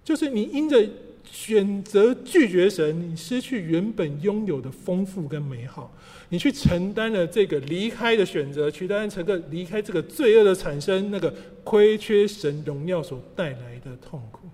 [0.04, 0.86] 就是你因着
[1.24, 5.90] 选择拒绝神，你失去原本拥有的丰富跟美好，
[6.28, 14.48] 你去承担了这个离开的选择，去担成个离开这个罪恶的产生，那个亏缺神荣耀所带来的痛苦。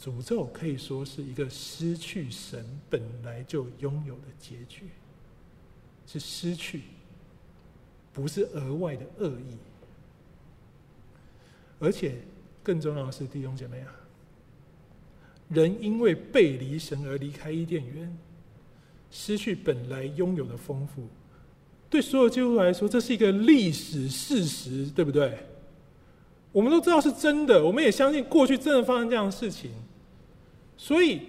[0.00, 4.84] 诅咒可以说是一个失去神本来就拥有的结局，
[6.06, 6.82] 是失去，
[8.12, 9.56] 不是额外的恶意，
[11.78, 12.14] 而且。
[12.62, 13.92] 更重要的是，弟兄姐妹啊，
[15.48, 18.16] 人因为背离神而离开伊甸园，
[19.10, 21.06] 失去本来拥有的丰富。
[21.88, 25.38] 对所有基督徒来说，这是一个历史事实，对不对？
[26.52, 29.70] 我们都知道是真的，我们也相信过去真的发生这样的事情，
[30.76, 31.20] 所以。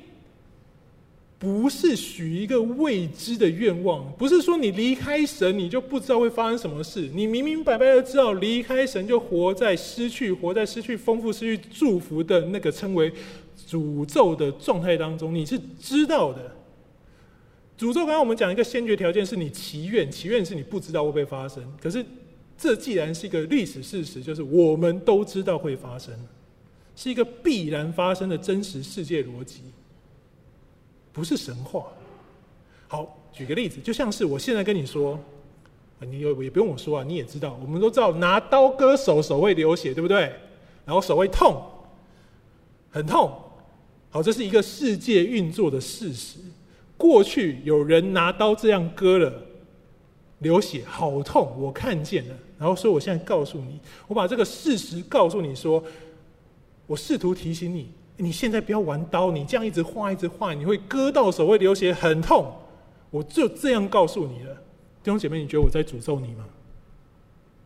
[1.38, 7.10] 不是许一个未知的愿望，不是说你离开神你就不知道会发生什么事。
[7.14, 13.12] 你明明白白的知道离开神就活在失去、活在失去丰富、失去祝福的那个称为
[13.68, 16.56] 诅咒的状态当中，你是知道的。
[17.78, 21.62] 诅咒刚刚我们讲一个先决条件是你祈愿，祈愿是你不知道会不会发生。
[21.82, 22.06] 可是
[22.58, 26.14] 这既然是一个历史事实，就是我们都知道会发生，
[26.96, 29.62] 是一个必然发生的真实世界逻辑。
[31.12, 31.88] 不是神话。
[32.88, 35.20] 好，举个例子，就像是我现在跟你说，
[36.00, 40.32] 你有也不用我说啊，你也知道，我们都知道拿刀割手，手会流血，对不对？
[40.86, 41.62] 然后手会痛，
[42.92, 43.34] 很痛。
[44.16, 46.40] 好，这是一个世界运作的事实。
[46.96, 49.42] 过去有人拿刀这样割了，
[50.40, 52.36] 流血，好痛，我看见了。
[52.58, 55.84] 然后说，我现在告诉你，我把这个事实告诉你说，
[56.88, 57.92] 我试图提醒你。
[58.16, 62.50] 你现在不要玩刀，你这样一直画一直画，你会割到手，会流血，很痛。
[63.12, 64.54] 我就这样告诉你了，
[65.04, 66.46] 弟兄姐妹，你觉得我在诅咒你吗？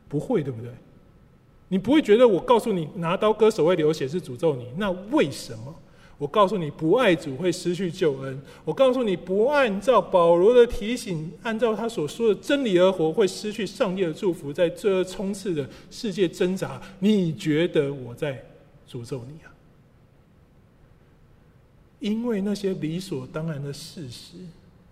[0.08, 0.72] 不会，对不对？
[1.68, 4.66] 你不会觉得我告诉你拿刀割手会流血是诅咒你？
[4.78, 5.76] 那为什么？
[6.20, 16.80] 我告诉你不爱主会失去救恩，我告诉你不按照保罗的提醒，按照他所说的真理而活，会失去上帝的祝福，在罪恶充斥的世界挣扎。
[17.00, 18.44] 你觉得我在
[18.88, 19.50] 诅咒你啊？
[22.00, 24.36] 因为那些理所当然的事实，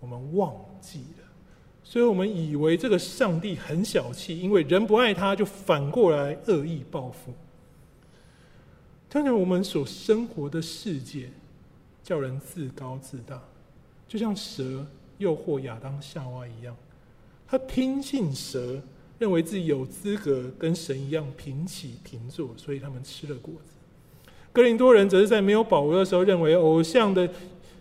[0.00, 1.24] 我们忘记了，
[1.84, 7.32] 所以我们以为这个上帝很小气，因为人不爱他，就反过来恶意报复。
[9.08, 11.30] 当然，我们所生活的世界
[12.02, 13.42] 叫人自高自大，
[14.06, 14.86] 就像蛇
[15.18, 16.76] 诱惑亚当夏娃一样，
[17.46, 18.82] 他听信蛇，
[19.18, 24.30] 认为自己有资格跟神一样平起平坐，所以他们吃了果子。
[24.52, 27.28] 哥林多人则是在没有保罗的时候，认为偶像的。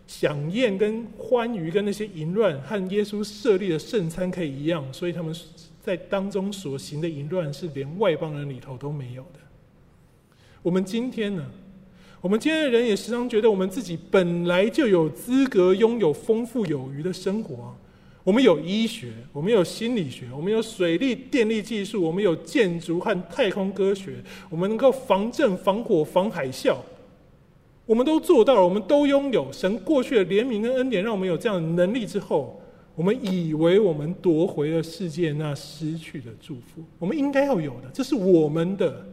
[0.09, 5.35] 享宴跟欢愉跟那些淫乱和耶稣设立的圣餐可以一样，所以他们
[5.81, 9.39] 在当中所行的淫乱是连外邦人里头都没有的。
[10.67, 11.45] 我们今天呢？
[12.19, 17.73] 我们今天的人也时常觉得我们自己本来就有资格拥有丰富有余的生活。
[18.25, 24.15] 我们有医学，我们有心理学，我们有水利电力技术，我们有建筑和太空科学，
[24.49, 26.75] 我们能够防震、防火、防海啸。
[27.85, 32.61] 我们都做到了，我们都拥有神过去的怜悯跟恩典，让我们有这样的能力之后，
[32.93, 39.07] 我们以为我们夺回了世界那失去的祝福，我们应该要有的，这是我们的。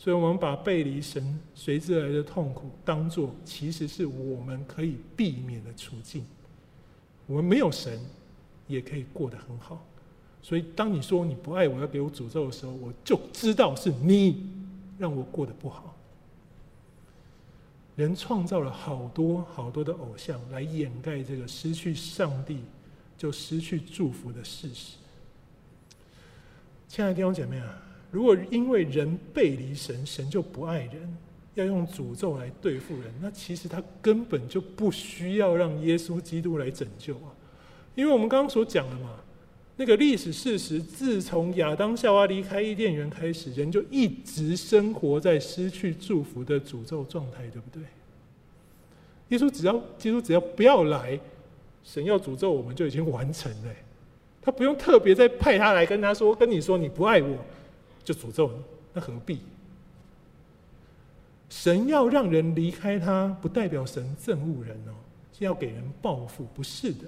[0.00, 6.24] 所以，我们把背离神随之而来的痛苦，当作其实是我们可以避免的处境。
[7.26, 7.98] 我们没有神，
[8.68, 9.84] 也可以过得很好。
[10.40, 14.48] 所以，当你说你不爱我，要给我诅咒的时候，我就知道是你
[14.98, 15.96] 让我过得不好。
[17.96, 22.60] 人创造了好多好多的偶像来掩盖这个失去上帝
[23.16, 24.96] 就失去祝福的事实。
[26.86, 31.16] 亲爱的弟兄姐妹啊，如果因为人背离神，神就不爱人，
[31.54, 37.34] 要用诅咒来对付人，那其实他根本就不需要让耶稣基督来拯救啊！
[37.94, 39.10] 因为我们刚刚所讲的嘛，
[39.76, 47.82] 那个历史事实，自从亚当夏娃离开伊甸园开始，人就一直生活在失去祝福的诅咒状态，对不对？
[49.28, 51.20] 耶稣只要，基督只要不要来，
[51.84, 53.70] 神要诅咒我们就已经完成了。
[54.40, 57.36] 他不用特别再派他来跟他说，跟你说你不爱我，
[58.08, 58.58] 就诅咒你，
[58.94, 59.40] 那何必？
[61.50, 64.94] 神要让人离开他，不代表神憎恶人哦，
[65.36, 67.04] 是要给人报复，不是的。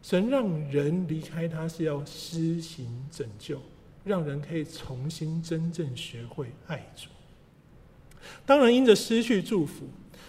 [0.00, 3.60] 神让人离开他是要施行拯救，
[4.02, 7.08] 让人可以重新真正学会爱主。
[8.46, 9.84] 当然，因着失去祝福，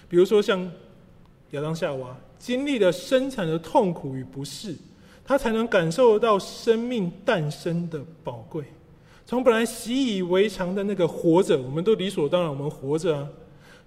[0.10, 0.70] 比如说像。
[1.52, 4.76] 亚当夏娃经历了生产的痛苦与不适，
[5.24, 8.66] 他才能感受到生命诞生的宝贵。
[9.26, 13.28] 从本来习以为常的那个活着，我们都理所当然，我们活着啊，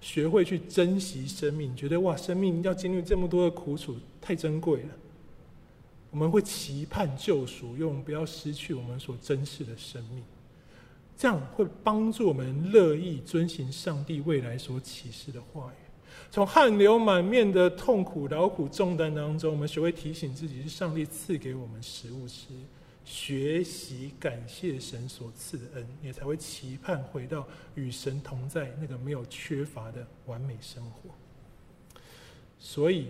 [0.01, 4.89] 学会去珍惜生命，觉得哇，生命要经历这么多的苦楚，太珍贵了。
[6.11, 10.23] 我们会期盼救赎，因为我们不要失去我们所珍视的生命。
[11.15, 15.85] 这样会帮助我们乐意遵行上帝未来所启示的话语。
[16.31, 22.47] 从汗流满面的痛苦、劳苦、重担当中，我们学会提醒自己是上帝赐给我们食物吃，
[23.09, 31.09] 学习感谢神所赐的恩，也才会期盼回到与神同在那个没有缺乏的完美生活。
[32.59, 33.07] 所以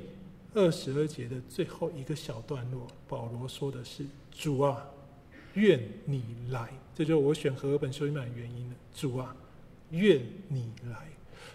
[0.54, 4.88] 二十二节的最后一个小段落，保罗说的是：“主啊，
[5.56, 8.76] 愿你来。”这就是我选和合本修一版的原因了。
[8.96, 9.36] 主啊，
[9.90, 11.10] 愿你来。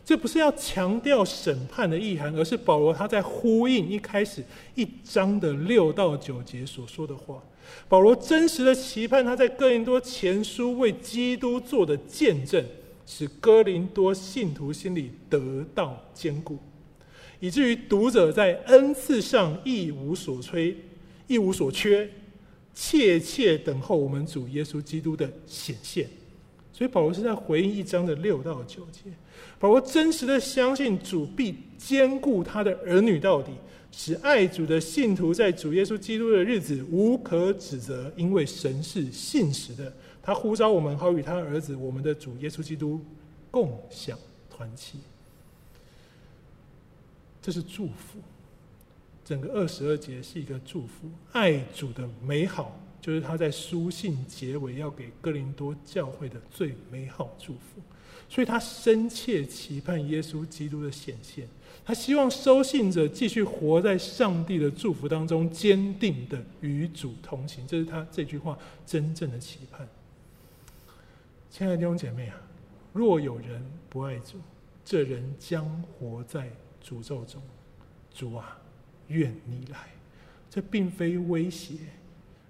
[0.04, 7.42] 这不是要强调审判的意涵，而是保罗他在呼应一开始一章的六到九节所说的话。
[7.88, 12.64] 保罗真实的期盼他在哥林多前书为基督做的见证，
[13.06, 16.58] 使哥林多信徒心里得到坚固，
[17.40, 20.74] 以至于读者在恩赐上一无所缺，
[21.26, 22.08] 一无所缺，
[22.74, 26.08] 切切等候我们主耶稣基督的显现。
[26.72, 29.02] 所以保罗是在回应一章的六到九节。
[29.60, 33.52] 保罗真实的相信主必坚固他的儿女到底，
[33.96, 39.90] 使爱主的信徒在主耶稣基督的日子无可指责，因为神是信实的。
[40.20, 43.00] 他呼召我们，好与他儿子我们的主耶稣基督
[43.50, 44.18] 共享
[44.50, 44.98] 团契。
[47.40, 48.18] 这是祝福，
[49.24, 57.80] 整个二十二节是一个祝福，爱主的美好，就是他在书信结尾要给哥林多教会的最美好祝福。
[58.28, 61.46] 所以他深切期盼耶稣基督的显现，
[61.84, 67.66] 他希望收信者继续活在上帝的祝福当中，坚定的与主同行。
[67.66, 69.86] 这是他这句话真正的期盼。
[71.50, 72.36] 亲爱的弟兄姐妹啊，
[72.92, 74.38] 若有人不爱主，
[74.84, 76.50] 这人将活在
[76.82, 77.42] 诅咒中。
[78.14, 78.58] 主啊，
[79.08, 79.78] 愿你来。
[80.48, 81.74] 这并非威胁，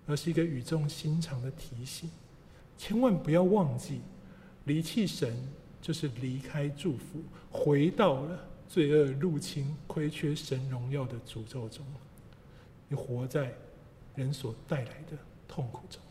[0.07, 2.09] 而是一个语重心长的提醒。
[2.79, 4.01] 千万不要忘记，
[4.65, 5.37] 离弃神。
[5.83, 11.87] 就是离开祝福，回到了罪恶入侵、亏缺神荣耀的诅咒中。
[12.89, 13.55] 你活在
[14.17, 15.17] 人所带来的
[15.47, 16.03] 痛苦中。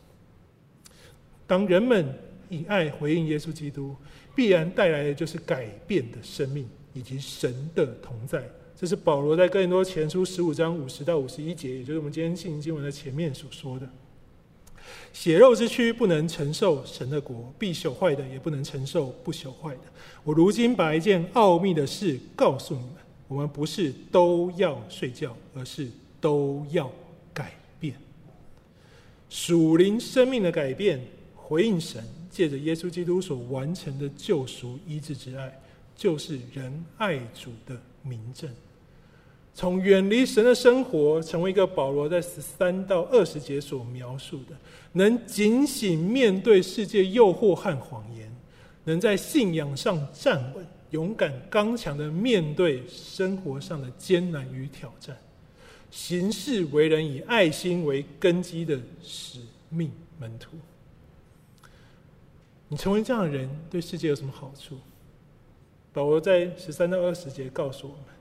[1.46, 3.94] 当人们以爱回应耶稣基督，
[4.34, 8.50] 必然带来的就是改变的生命以及神的同在。
[8.78, 13.86] 这是保罗在哥林多前书十五章五十到五十一节，也就是我们今天信经文的前面所说的。
[15.14, 19.82] 血肉之躯不能承受神的国，必朽坏的也不能承受不朽坏的。
[20.24, 22.96] 我如今把一件奥秘的事告诉你们：
[23.28, 26.92] 我们不是都要睡觉，而是都要
[27.34, 27.96] 改变。
[29.30, 31.00] 属灵生命的改变，
[31.36, 35.62] 回应神借着耶稣基督所完成的救赎医治之爱，
[35.96, 38.50] 就是仁爱主的明证。
[39.56, 44.58] 从远离神的生活，成为一个保罗在十三到二十节所描述的，
[44.94, 48.36] 能警醒面对世界诱惑和谎言，
[48.84, 55.16] 能在信仰上站稳，勇敢刚强的面对生活上的艰难与挑战，
[55.92, 59.40] 行事为人以爱心为根基的使
[59.70, 60.58] 命门徒。
[62.70, 64.80] 你成为这样的人，对世界有什么好处？
[65.94, 68.13] 保罗在十三到二十节告诉我们。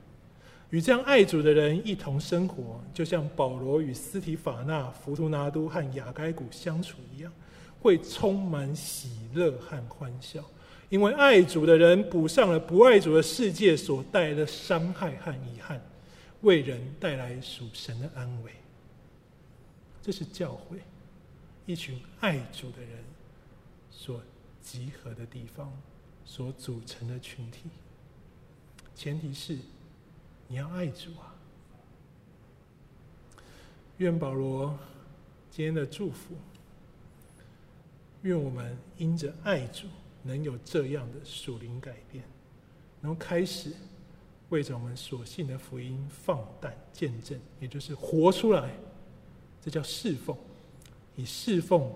[0.73, 7.31] 与这样爱主的人一同生活，就像保罗与斯提法纳、弗图拿都和雅该古相处一样，
[7.79, 10.43] 会充满喜乐和欢笑，
[10.89, 15.79] 因为爱主的人补上了不爱主的世界所带来的伤害和遗憾，
[16.41, 18.51] 为人带来属神的安慰。
[20.01, 20.79] 这是教会，
[21.67, 22.97] 一群爱主的人
[23.91, 24.19] 所
[24.59, 25.71] 集合的地方，
[26.25, 27.69] 所组成的群体。
[28.95, 29.55] 前提是。
[30.47, 31.33] 你要爱主啊！
[33.97, 34.77] 愿保罗
[35.49, 36.35] 今天的祝福，
[38.23, 39.87] 愿我们因着爱主，
[40.21, 42.23] 能有这样的属灵改变，
[43.01, 43.71] 能开始
[44.49, 48.73] 为着我们所信的福音放胆见证，也就是活出来。
[49.61, 50.37] 这叫侍奉，
[51.15, 51.91] 以侍奉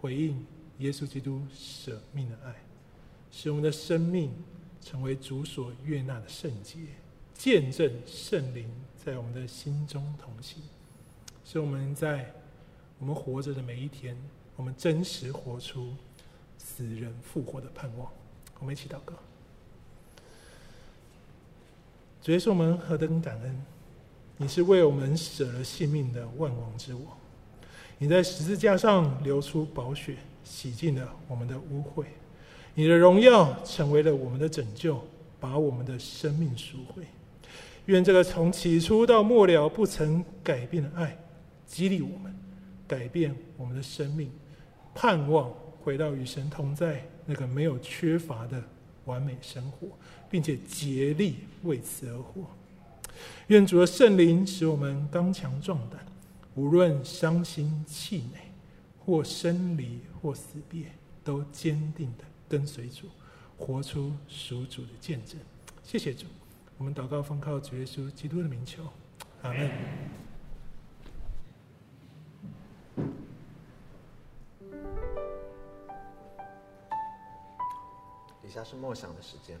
[0.00, 0.44] 回应
[0.78, 2.54] 耶稣基督舍命的爱，
[3.30, 4.32] 使我们的生命
[4.80, 6.78] 成为主所悦纳的圣洁。
[7.40, 8.68] 见证圣灵
[9.02, 10.62] 在我们的心中同行，
[11.42, 12.30] 使我们在
[12.98, 14.14] 我们活着的每一天，
[14.56, 15.94] 我们真实活出
[16.58, 18.12] 死人复活的盼望。
[18.58, 19.14] 我们一起祷告。
[22.20, 23.64] 主耶稣，我们何等感恩！
[24.36, 27.04] 你是为我们舍了性命的万王之王，
[27.96, 32.04] 你在十字架上流出宝血，洗净了我们的污秽，
[32.74, 35.02] 你的荣耀成为了我们的拯救，
[35.40, 37.06] 把我们的生命赎回。
[37.90, 41.18] 愿这个从起初到末了不曾改变的爱，
[41.66, 42.32] 激励我们，
[42.86, 44.30] 改变我们的生命，
[44.94, 45.50] 盼望
[45.82, 48.62] 回到与神同在那个没有缺乏的
[49.06, 49.88] 完美生活，
[50.30, 52.48] 并且竭力为此而活。
[53.48, 56.06] 愿主的圣灵使我们刚强壮胆，
[56.54, 58.52] 无论伤心气馁，
[59.00, 60.84] 或生离或死别，
[61.24, 63.08] 都坚定地跟随主，
[63.58, 65.36] 活出属主的见证。
[65.82, 66.26] 谢谢主。
[66.80, 68.82] 我们祷告，奉靠主耶稣基督的名求，
[69.42, 69.70] 阿门。
[78.42, 79.60] 以下是默想的时间。